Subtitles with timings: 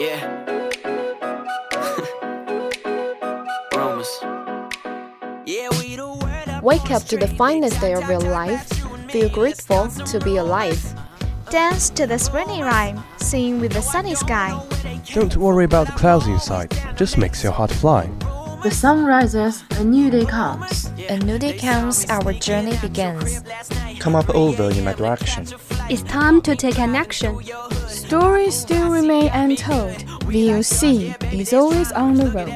[0.00, 0.16] Yeah.
[3.76, 4.08] Romans.
[5.44, 6.64] Yeah, we the word up.
[6.64, 8.66] Wake up to the finest day of your life.
[9.10, 10.82] Feel grateful to be alive.
[11.50, 14.58] Dance to the springy rhyme, sing with the sunny sky.
[15.12, 18.08] Don't worry about the clouds inside, just makes your heart fly.
[18.62, 20.86] The sun rises, a new day comes.
[21.10, 23.42] A new day comes, our journey begins.
[23.98, 25.46] Come up over in my direction.
[25.90, 27.38] It's time to take an action.
[28.10, 29.94] Stories still remain untold.
[30.26, 32.50] VOC is always on the road.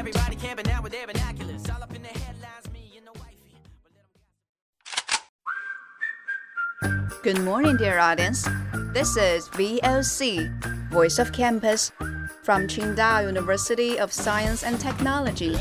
[7.23, 8.49] Good morning, dear audience.
[8.93, 10.51] This is VOC,
[10.91, 11.93] Voice of Campus,
[12.43, 15.57] from Qingdao University of Science and Technology.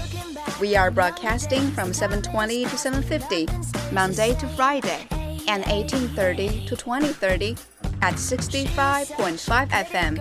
[0.59, 3.45] We are broadcasting from 7:20 to 7:50,
[3.93, 5.05] Monday to Friday,
[5.47, 7.55] and 18:30 to 20:30
[8.02, 10.18] at 65.5 FM.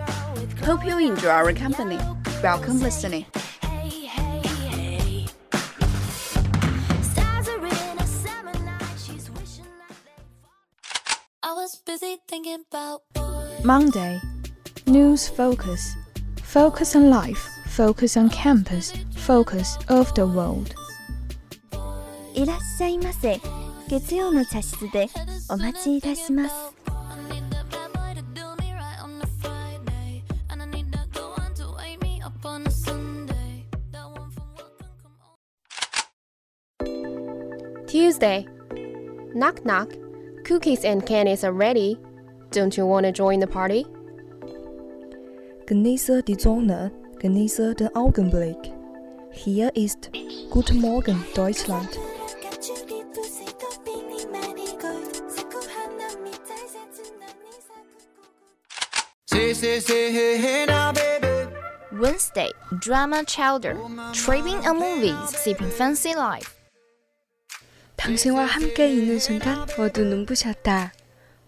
[0.60, 1.98] Hope you enjoy our company.
[2.44, 3.26] Welcome listening.
[13.64, 14.22] Monday.
[14.86, 15.96] News focus.
[16.44, 17.50] Focus on life.
[17.68, 18.94] Focus on campus.
[19.16, 20.74] Focus of the world.
[22.34, 23.42] いらっしゃいませ。
[23.90, 25.08] 月曜の茶室で
[25.50, 26.56] お待ちいたします。
[38.23, 38.47] Tuesday.
[39.35, 39.91] Knock knock.
[40.45, 41.99] Cookies and candies are ready.
[42.53, 43.85] Don't you want to join the party?
[45.67, 48.73] Genieße die Sonne, genieße den Augenblick.
[49.33, 50.11] Hier ist
[50.51, 51.99] Guten Morgen Deutschland.
[61.91, 63.77] Wednesday, drama chowder,
[64.13, 66.62] tripping a movies, sipping fancy life.
[68.03, 70.93] 당신과 함께 있는 순간 모두 눈부셨다.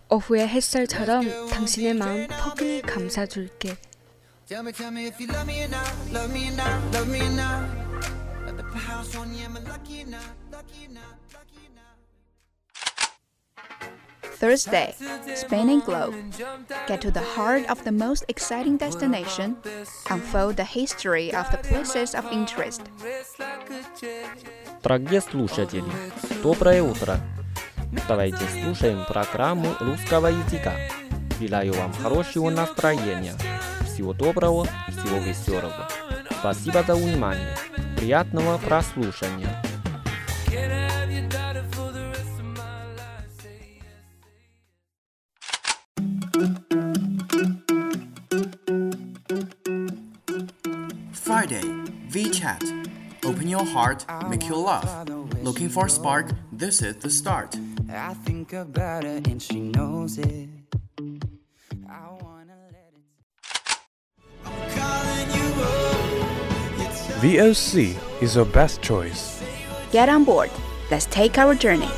[0.09, 3.77] 오후의 햇살처럼 당신의 마음 포근히 감싸줄게.
[14.45, 14.95] Thursday,
[15.35, 16.15] Spain and Globe.
[16.87, 19.57] Get to the heart of the most exciting destination.
[20.11, 22.83] Unfold the history of the places of interest.
[24.83, 25.91] Дорогие слушатели,
[26.43, 27.19] доброе утро.
[28.07, 30.75] Давайте слушаем программу русского языка.
[31.41, 33.35] Желаю вам хорошего настроения.
[33.87, 35.89] Всего доброго, всего веселого.
[36.41, 37.57] Спасибо за внимание.
[37.97, 39.64] Приятного прослушания.
[52.15, 52.63] VChat.
[53.25, 54.87] Open your heart, make your love.
[55.43, 56.31] Looking for a spark?
[56.53, 57.57] This is the start.
[57.93, 60.49] I think about her and she knows it.
[61.91, 63.03] I wanna let it.
[64.45, 65.51] I'm calling you.
[67.39, 69.43] VOC is your best choice.
[69.91, 70.51] Get on board.
[70.93, 71.91] Let's take our journey.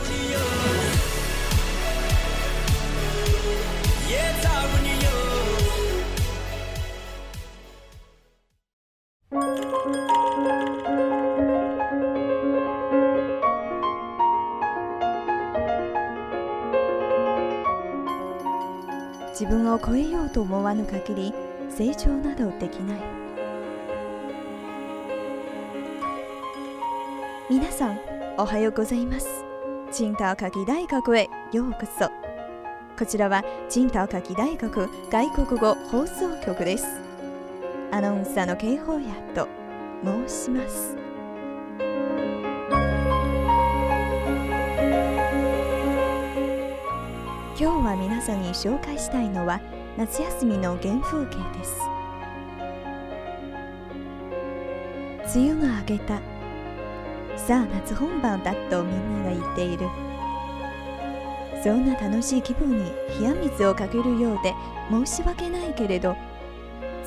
[20.86, 21.34] 限り
[21.68, 23.00] 成長などできない」
[27.50, 28.00] 皆さん
[28.38, 29.44] おはようございます。
[29.88, 32.10] 青島夏季大学へようこそ。
[32.98, 36.86] こちらは青島夏季大学外国語放送局です。
[37.92, 39.46] アナウンサーの警報やと
[40.04, 40.96] 申します。
[47.58, 49.60] 今日は皆さんに紹介したいのは
[49.98, 51.80] 夏休みの原風景です。
[55.34, 56.20] 梅雨が明けた。
[57.38, 59.88] さあ夏本番だとみんなが言っている。
[61.64, 64.52] そんな楽しい気分に冷や水をかけるようで
[64.90, 66.14] 申し訳ないけれど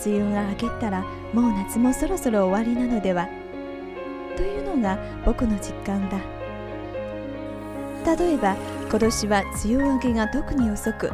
[0.03, 3.29] 梅雨が明けたらもう夏もそろそろ終わりなのでは？
[4.35, 6.17] というのが僕の実感だ。
[8.17, 8.55] 例えば
[8.89, 11.11] 今年は梅雨明けが特に遅く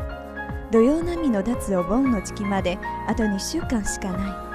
[0.71, 2.77] 土曜並みの脱お盆の時期まで
[3.07, 4.45] あと2週間しかない。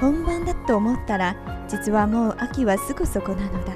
[0.00, 1.36] 本番だと思ったら
[1.68, 3.72] 実はもう秋はすぐそこなのだ。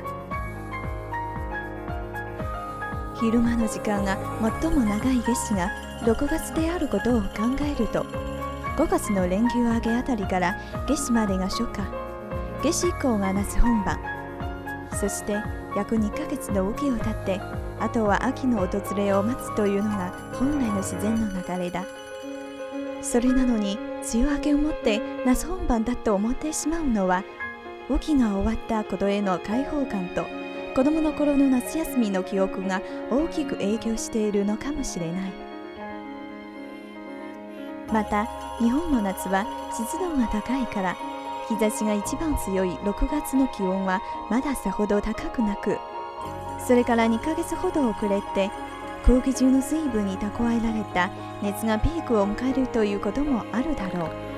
[3.20, 4.18] 昼間の時間が
[4.60, 5.70] 最も長い夏至が
[6.02, 7.28] 6月であることを考
[7.62, 8.02] えると
[8.76, 11.80] 5月の連休明けあたりから夏至までが初夏。
[12.62, 13.98] 夏至以降が夏本番。
[14.92, 15.36] そして
[15.76, 17.40] 約2ヶ月の雨季を経って
[17.78, 21.84] あとは秋の訪れを待つというのが本来の自然の流れだ。
[23.02, 23.78] それなのに
[24.14, 27.22] 梅雨明けをもって夏本番だと思ってしまうのは
[27.88, 30.24] 雨季が終わったことへの解放感と
[30.74, 35.32] 子供の頃の夏休みの記憶が大きく影響しているのかもしれない。
[37.92, 38.26] また
[38.58, 40.96] 日本の夏は湿度が高いから
[41.48, 45.78] 日差しが一番強い6月の気温はまださほど高くなく
[46.58, 48.50] それから2ヶ月ほど遅れて
[49.04, 51.10] 空気中の水分に蓄えられた
[51.42, 54.36] 熱がピークを迎えるということもあるだろう。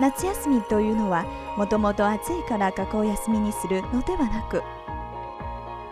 [0.00, 1.24] 夏休みというのは
[1.56, 4.62] もともと暑いから学校休みにするのではなく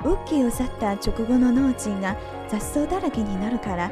[0.05, 2.17] ウッキーを去った直後の農地が
[2.49, 3.91] 雑草だらけになるから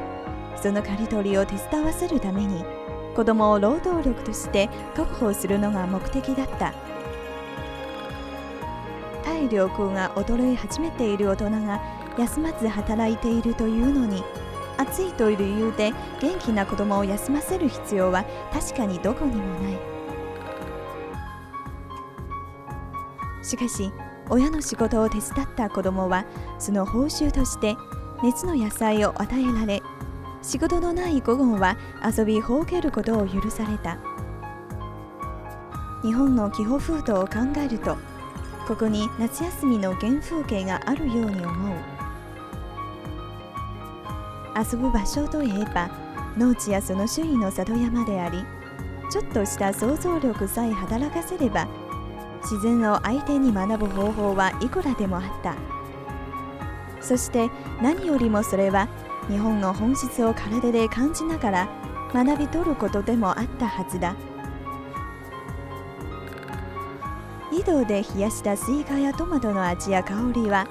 [0.55, 2.63] その刈り取りを手伝わせるために
[3.15, 6.73] 子供を労働力として確保するのが目的だった。
[9.43, 11.81] 体力が衰え始めている大人が
[12.17, 14.23] 休まず働いているというのに
[14.77, 15.91] 暑いという理由で
[16.21, 19.77] 元気な子供を休ませる必要は確かにどこにもない。
[23.43, 23.91] しかし
[24.29, 26.25] 親の仕事を手伝った子供は
[26.57, 27.75] その報酬として
[28.23, 29.83] 熱の野菜を与えられ
[30.41, 33.97] 仕事のない午後は遊びほうけることを許された。
[36.03, 37.97] 日本の気候風土を考えると
[38.67, 41.77] ここに夏休みの原風景があるように思う。
[44.55, 45.89] 遊ぶ場所といえば
[46.37, 48.45] 農地やその周囲の里山であり
[49.11, 51.67] ちょっとした想像力さえ働かせれば
[52.43, 55.55] 自然を相手に学ぶ方法はいくらでもあった。
[57.01, 57.49] そして
[57.81, 58.87] 何よりもそれは
[59.27, 61.69] 日本の本質を体で感じながら
[62.13, 64.15] 学び取ることでもあったはずだ。
[67.63, 70.67] 井戸で冷やしたスイカやトマトの味や香りは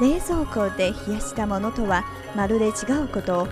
[0.00, 2.04] 冷蔵庫で冷やしたものとは
[2.36, 2.70] まるで違
[3.02, 3.48] うことを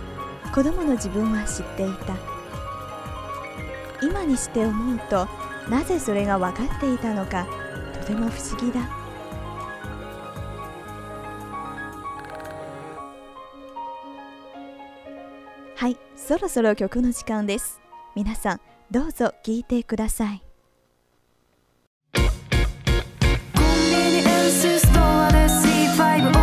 [0.55, 2.15] 子供の自分は知っていた。
[4.01, 5.27] 今にして思うと
[5.69, 7.47] なぜそれが分かっていたのか
[8.01, 8.81] とても不思議だ。
[15.75, 17.81] はいそろそろ曲の時間です。
[18.15, 18.61] 皆さん
[18.91, 20.48] どうぞ聴いてください。
[24.49, 25.47] This is the one I
[25.99, 26.38] vibe.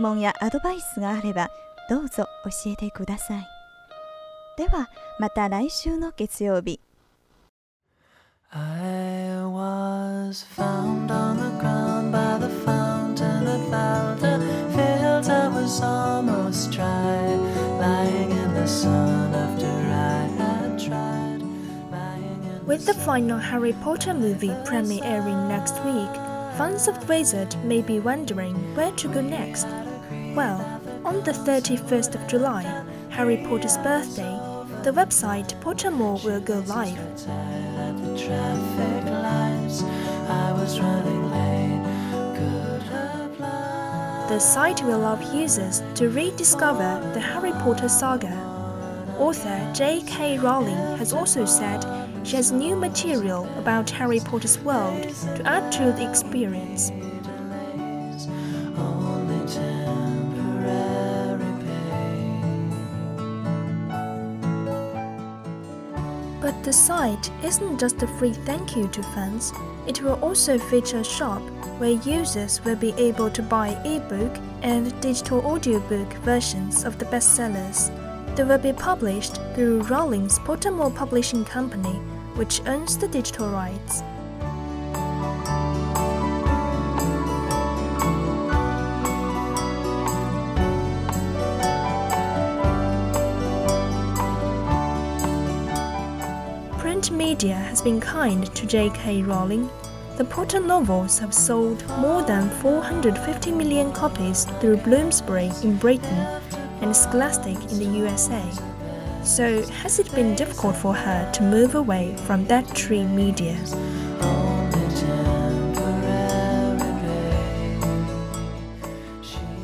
[0.00, 1.50] 問やアドバイスがあれば
[1.88, 3.46] どうぞ教えてください
[4.56, 6.80] ではまた来週の月曜日
[8.52, 14.40] I was found on the ground by the fountain that Valda
[14.74, 17.34] felt I was almost dry,
[17.78, 21.42] lying in the sun after I had tried.
[21.90, 26.14] lying in With the final Harry Potter movie premiere airing next week,
[26.56, 29.66] fans of the wizard may be wondering where to go next.
[30.35, 32.63] Well, on the 31st of July,
[33.09, 34.39] Harry Potter's birthday,
[34.83, 36.97] the website Pottermore will go live.
[44.29, 48.31] The site will allow users to rediscover the Harry Potter saga.
[49.19, 50.39] Author J.K.
[50.39, 51.85] Rowling has also said
[52.23, 55.03] she has new material about Harry Potter's world
[55.35, 56.89] to add to the experience.
[66.71, 69.51] The site isn't just a free thank you to fans,
[69.87, 71.41] it will also feature a shop
[71.79, 77.91] where users will be able to buy ebook and digital audiobook versions of the bestsellers.
[78.37, 81.99] They will be published through Rowling's Pottermore Publishing Company,
[82.35, 84.01] which owns the digital rights.
[97.11, 99.23] Media has been kind to J.K.
[99.23, 99.69] Rowling.
[100.17, 106.41] The Potter novels have sold more than 450 million copies through Bloomsbury in Britain
[106.81, 108.41] and Scholastic in the USA.
[109.23, 113.57] So, has it been difficult for her to move away from that tree media?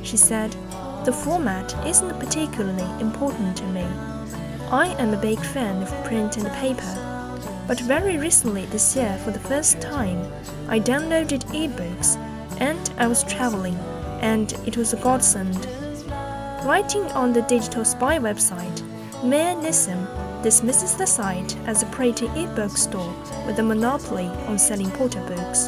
[0.04, 0.52] She said,
[1.06, 3.86] The format isn't particularly important to me.
[4.70, 7.07] I am a big fan of print and paper.
[7.68, 10.32] But very recently this year, for the first time,
[10.70, 12.16] I downloaded ebooks
[12.62, 13.76] and I was traveling,
[14.22, 15.68] and it was a godsend.
[16.64, 18.82] Writing on the Digital Spy website,
[19.22, 20.08] Mayer Nissim
[20.44, 23.14] dismisses the site as a pretty ebook store
[23.46, 25.68] with a monopoly on selling Potter books.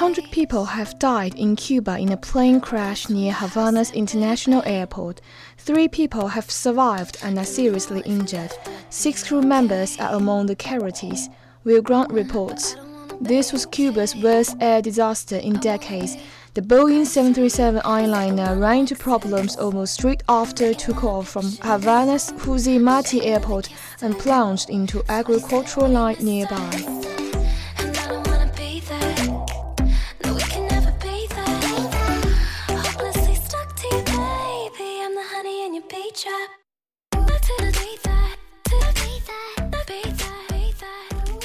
[0.00, 5.20] 100 people have died in Cuba in a plane crash near Havana's international airport.
[5.58, 8.50] Three people have survived and are seriously injured.
[8.88, 11.28] Six crew members are among the casualties,
[11.64, 12.76] Will Grant reports.
[13.20, 16.16] This was Cuba's worst air disaster in decades.
[16.54, 22.78] The Boeing 737 airliner ran into problems almost straight after took off from Havana's Jose
[22.78, 23.68] Marti airport
[24.00, 27.19] and plunged into agricultural land nearby.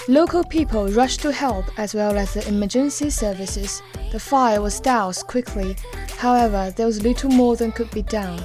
[0.07, 3.81] Local people rushed to help as well as the emergency services.
[4.11, 5.75] The fire was doused quickly,
[6.17, 8.39] however, there was little more than could be done.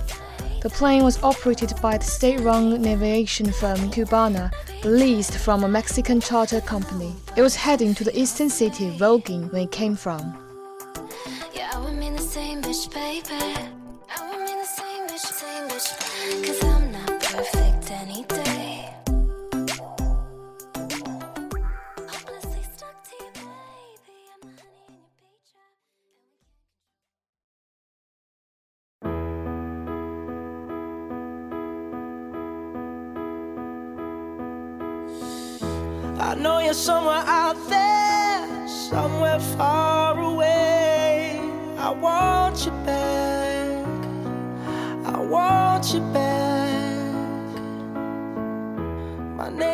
[0.63, 4.51] The plane was operated by the state run aviation firm Cubana,
[4.85, 7.15] leased from a Mexican charter company.
[7.37, 10.35] It was heading to the eastern city Holguín when it came from.
[11.53, 11.77] Yeah,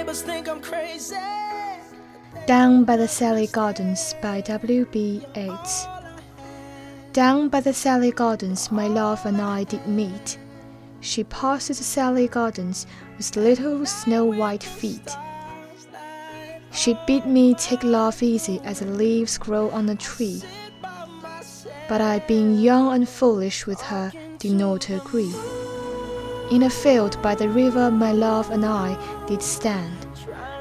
[0.06, 1.16] neighbors think I'm crazy.
[2.46, 5.26] Down by the Sally Gardens by W.B.
[5.34, 5.86] Yeats.
[7.12, 10.38] Down by the Sally Gardens, my love and I did meet.
[11.00, 12.86] She passed the Sally Gardens
[13.16, 15.10] with little snow white feet.
[16.70, 20.40] She bid me take love easy as the leaves grow on a tree.
[21.88, 25.34] but I, being young and foolish with her, did not agree.
[26.48, 30.06] In a field by the river, my love and I did stand,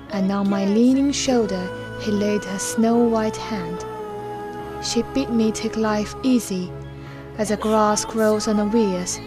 [0.10, 1.62] and on my leaning shoulder
[2.02, 3.86] he laid her snow white hand.
[4.84, 6.72] She bid me take life easy,
[7.38, 9.20] as the grass grows on the weirs.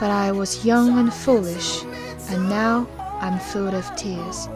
[0.00, 1.84] But I was young and foolish,
[2.30, 2.88] and now
[3.20, 4.48] I'm full of tears.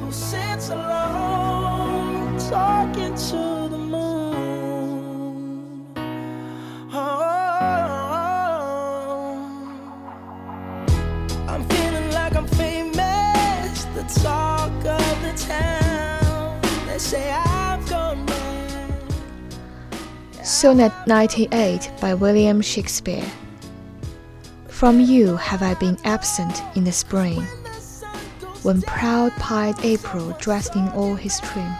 [0.00, 3.63] Who sits alone talking to
[20.64, 23.30] Sonnet 98 by William Shakespeare.
[24.66, 27.42] From you have I been absent in the spring,
[28.62, 31.70] when proud pied April, dressed in all his trim,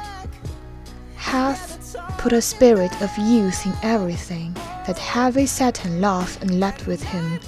[1.16, 4.52] hath put a spirit of youth in everything,
[4.86, 7.40] that heavy Saturn laughed and leapt with him.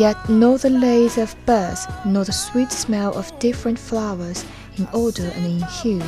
[0.00, 4.44] Yet nor the lays of birds, nor the sweet smell of different flowers
[4.76, 6.02] in odor and in hue,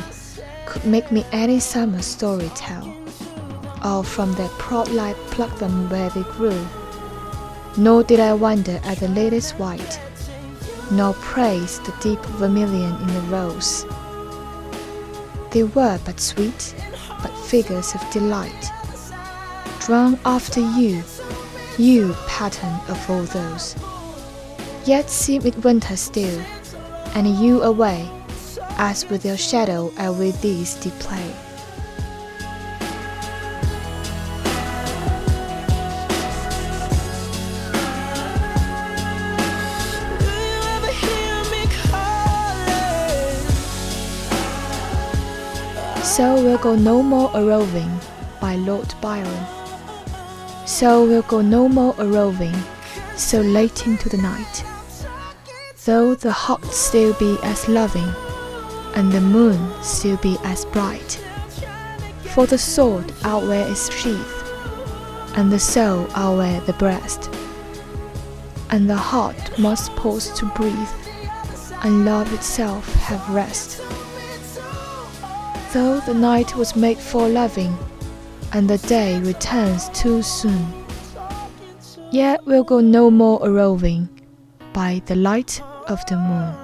[0.65, 3.04] could make me any summer story tell
[3.85, 6.65] or from their prod light pluck them where they grew.
[7.77, 9.99] Nor did I wonder at the latest white,
[10.91, 13.85] nor praise the deep vermilion in the rose.
[15.51, 16.73] They were but sweet,
[17.21, 18.71] but figures of delight,
[19.81, 21.03] drawn after you,
[21.77, 23.75] you pattern of all those.
[24.85, 26.41] Yet seem it winter still,
[27.13, 28.09] and you away,
[28.77, 31.44] as with your shadow I with these did play.
[46.15, 47.91] So we'll go no more a roving
[48.39, 49.45] by Lord Byron.
[50.65, 52.55] So we'll go no more a roving
[53.17, 54.63] so late into the night.
[55.83, 58.07] Though the heart still be as loving,
[58.95, 61.21] and the moon still be as bright.
[62.33, 64.43] For the sword outwear its sheath,
[65.35, 67.29] and the soul outwear the breast.
[68.69, 70.95] And the heart must pause to breathe,
[71.83, 73.84] and love itself have rest.
[75.75, 77.77] Though the night was made for loving,
[78.53, 80.65] and the day returns too soon,
[82.13, 84.07] yet we'll go no more a roving
[84.71, 86.55] by the light of the moon.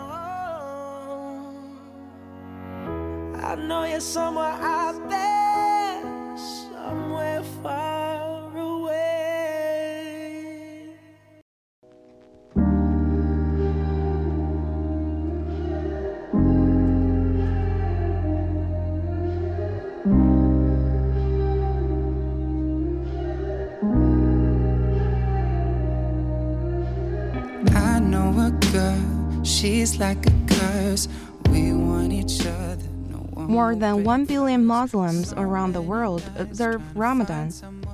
[29.51, 31.07] She's like a curse.
[31.49, 32.87] We want each other.
[33.09, 37.51] No one More than 1 billion Muslims around the world observe Ramadan,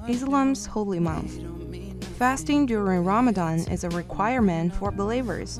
[0.07, 1.39] Islam's holy month.
[2.17, 5.59] Fasting during Ramadan is a requirement for believers.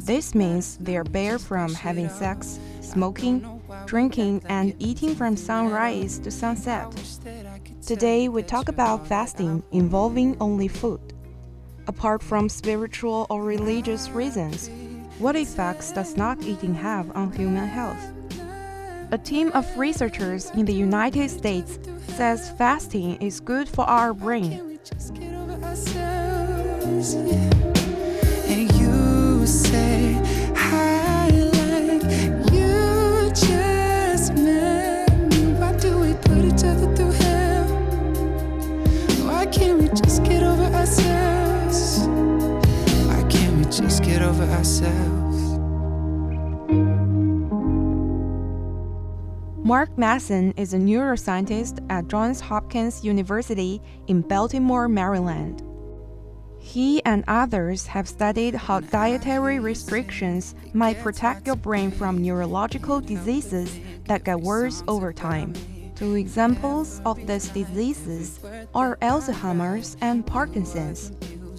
[0.00, 6.30] This means they are barred from having sex, smoking, drinking, and eating from sunrise to
[6.30, 6.86] sunset.
[7.84, 11.00] Today, we talk about fasting involving only food.
[11.86, 14.70] Apart from spiritual or religious reasons,
[15.18, 18.12] what effects does not eating have on human health?
[19.10, 21.78] A team of researchers in the United States
[22.08, 24.78] says fasting is good for our brain.
[49.98, 55.60] Mattson is a neuroscientist at Johns Hopkins University in Baltimore, Maryland.
[56.60, 63.76] He and others have studied how dietary restrictions might protect your brain from neurological diseases
[64.04, 65.52] that get worse over time.
[65.96, 68.38] Two examples of these diseases
[68.76, 71.10] are Alzheimer's and Parkinson's.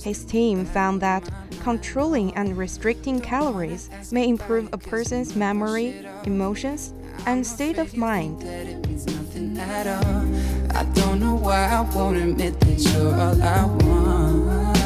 [0.02, 6.94] His team found that controlling and restricting calories may improve a person's memory, emotions,
[7.26, 8.44] and state of mind.
[9.06, 10.26] nothing at all.
[10.76, 14.80] I don't know why I won't admit that you're all I want.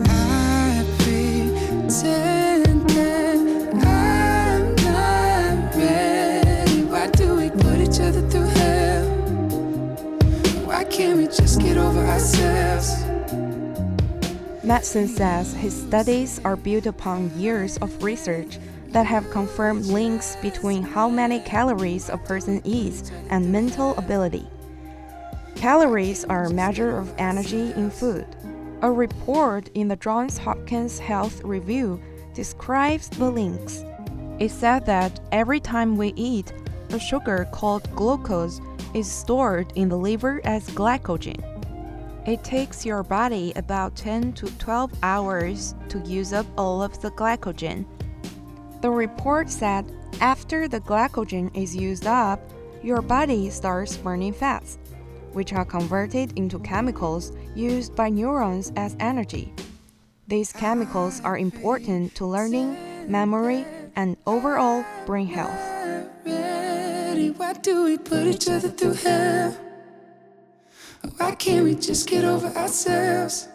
[0.00, 3.38] I pretend that
[3.84, 6.82] I'm not ready.
[6.84, 8.22] Why do we put each other
[10.66, 13.06] Why can't we just get over ourselves?
[14.66, 18.58] Mattson says his studies are built upon years of research
[18.96, 24.46] that have confirmed links between how many calories a person eats and mental ability.
[25.54, 28.24] Calories are a measure of energy in food.
[28.80, 32.00] A report in the Johns Hopkins Health Review
[32.32, 33.84] describes the links.
[34.38, 36.54] It said that every time we eat,
[36.88, 38.62] a sugar called glucose
[38.94, 41.42] is stored in the liver as glycogen.
[42.26, 47.10] It takes your body about 10 to 12 hours to use up all of the
[47.10, 47.84] glycogen.
[48.86, 49.84] The report said
[50.20, 52.38] after the glycogen is used up,
[52.84, 54.78] your body starts burning fats,
[55.32, 59.52] which are converted into chemicals used by neurons as energy.
[60.28, 62.76] These chemicals are important to learning,
[63.10, 65.58] memory, and overall brain health.
[66.22, 69.50] Why do we put each other through hell?
[71.16, 73.48] Why can't we just get over ourselves?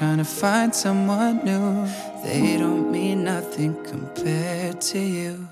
[0.00, 2.09] Trying to find someone new.
[2.22, 5.48] They don't mean nothing compared to you.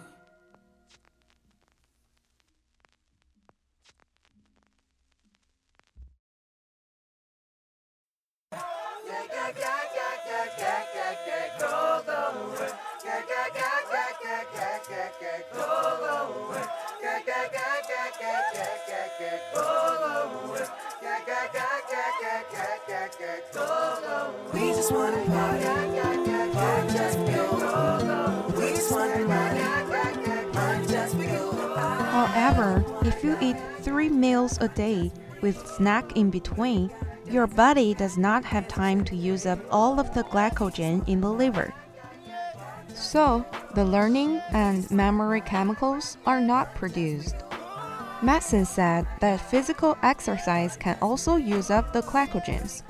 [33.18, 36.88] If you eat three meals a day with snack in between,
[37.28, 41.28] your body does not have time to use up all of the glycogen in the
[41.28, 41.74] liver.
[42.94, 47.34] So, the learning and memory chemicals are not produced.
[48.20, 52.84] Mattson said that physical exercise can also use up the glycogens.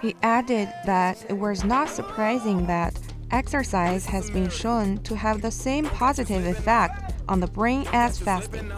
[0.00, 2.96] He added that it was not surprising that
[3.32, 8.70] exercise has been shown to have the same positive effect on the brain as fasting.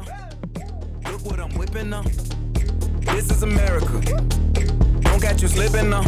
[1.23, 2.03] Look what I'm whipping now.
[3.13, 4.01] This is America.
[5.03, 6.03] Don't catch you slipping now.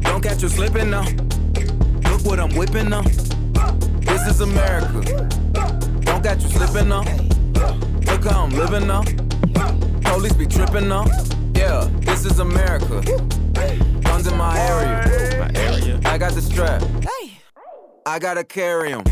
[0.00, 1.02] Don't catch you slipping now.
[2.08, 3.02] Look what I'm whipping now.
[3.02, 5.28] This is America.
[6.02, 7.02] Don't catch you slipping now.
[8.06, 9.02] Look how I'm living now.
[10.02, 11.04] Police be tripping now.
[11.56, 13.02] Yeah, this is America.
[14.02, 15.40] Guns in my area.
[15.40, 16.00] My area.
[16.04, 16.80] I got the strap.
[18.06, 19.02] I gotta carry 'em.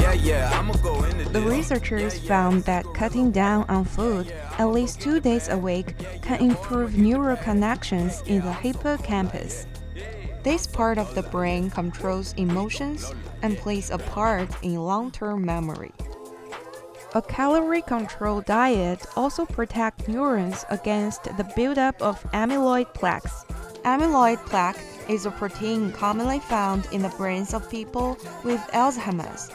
[0.00, 0.95] Yeah, yeah, I'ma go in
[1.36, 6.40] The researchers found that cutting down on food at least two days a week can
[6.40, 9.66] improve neural connections in the hippocampus.
[10.42, 15.92] This part of the brain controls emotions and plays a part in long term memory.
[17.14, 23.44] A calorie controlled diet also protects neurons against the buildup of amyloid plaques.
[23.84, 29.50] Amyloid plaque is a protein commonly found in the brains of people with Alzheimer's.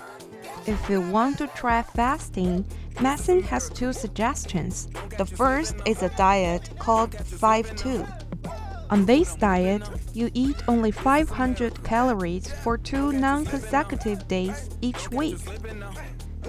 [0.67, 4.89] If you want to try fasting, Mattson has two suggestions.
[5.17, 8.07] The first is a diet called 5-2.
[8.91, 15.39] On this diet, you eat only 500 calories for two non-consecutive days each week.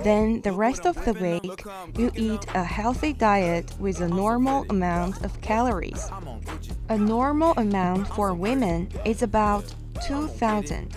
[0.02, 1.64] Then the rest of the week,
[1.96, 6.10] you eat a healthy diet with a normal amount of calories.
[6.88, 9.72] A normal amount for women is about
[10.04, 10.96] 2000.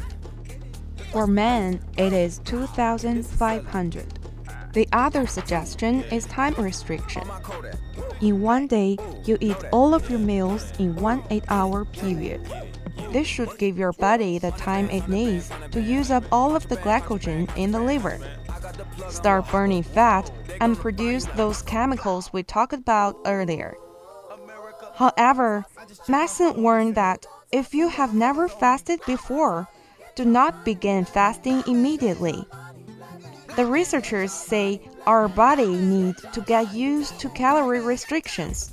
[1.15, 4.19] For men, it is 2500.
[4.73, 7.23] The other suggestion is time restriction.
[8.19, 12.41] In one day, you eat all of your meals in one 8-hour period.
[13.13, 16.75] This should give your body the time it needs to use up all of the
[16.75, 18.19] glycogen in the liver.
[19.07, 23.77] Start burning fat and produce those chemicals we talked about earlier.
[24.95, 25.63] However,
[26.09, 29.69] Mattson warned that if you have never fasted before,
[30.15, 32.45] do not begin fasting immediately.
[33.55, 38.71] The researchers say our body needs to get used to calorie restrictions.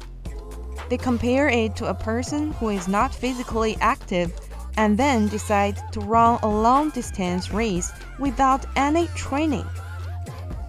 [0.89, 4.33] They compare it to a person who is not physically active
[4.77, 9.67] and then decide to run a long distance race without any training.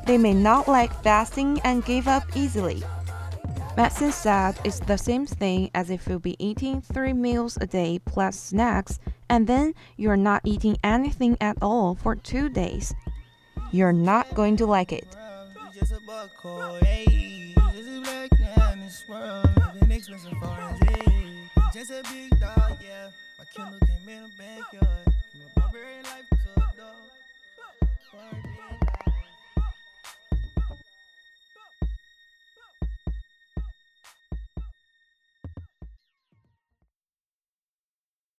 [0.06, 2.84] They may not like fasting and give up easily.
[3.78, 8.00] Mattson said it's the same thing as if you'll be eating three meals a day
[8.06, 9.00] plus snacks
[9.34, 12.93] and then you're not eating anything at all for two days.
[13.72, 15.08] You're not going to like it.